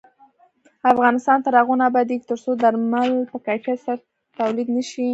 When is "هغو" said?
1.59-1.73